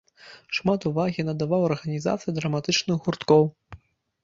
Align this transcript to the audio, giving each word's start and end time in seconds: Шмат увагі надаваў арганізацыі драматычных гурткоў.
Шмат 0.59 0.87
увагі 0.89 1.21
надаваў 1.27 1.67
арганізацыі 1.69 2.35
драматычных 2.41 2.97
гурткоў. 3.07 3.49